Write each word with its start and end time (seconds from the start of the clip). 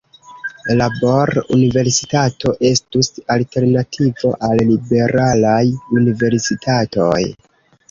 Labor-universitato 0.77 2.53
estus 2.71 3.11
alternativo 3.35 4.33
al 4.49 4.65
"liberalaj" 4.73 5.63
universitatoj. 6.01 7.23